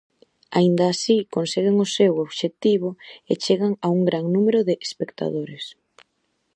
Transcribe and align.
Aínda 0.57 0.85
así 0.93 1.17
conseguen 1.35 1.75
o 1.85 1.87
seu 1.97 2.13
obxectivo 2.25 2.89
e 3.31 3.33
chegan 3.43 3.73
a 3.85 3.87
un 3.97 4.01
gran 4.09 4.25
número 4.35 4.59
de 4.67 4.75
espectadores. 4.87 5.63